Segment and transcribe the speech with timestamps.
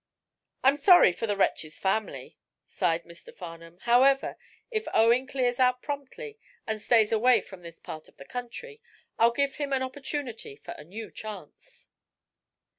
[0.63, 2.35] "I'm sorry for the wretch's family,"
[2.67, 3.31] sighed Mr.
[3.31, 3.77] Farnum.
[3.81, 4.35] "However,
[4.71, 8.81] if Owen clears out promptly, and stays away from this part of the country,
[9.19, 11.87] I'll give him an opportunity for a new chance."